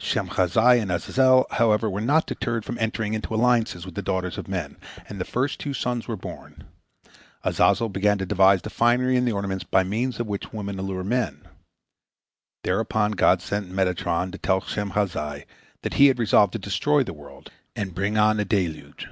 [0.00, 4.46] Shemhazai and Azazel, however, were not deterred from entering into alliances with the daughters of
[4.46, 4.76] men,
[5.08, 6.62] and to the first two sons were born.
[7.42, 11.02] Azazel began to devise the finery and the ornaments by means of which women allure
[11.02, 11.42] men.
[12.62, 15.44] Thereupon God sent Metatron to tell Shemhazai
[15.82, 19.08] that He had resolved to destroy the world and bring on a deluge.